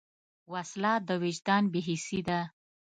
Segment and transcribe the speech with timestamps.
[0.53, 2.39] وسله د وجدان بېحسي ده